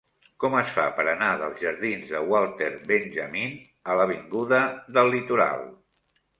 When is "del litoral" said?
4.99-5.67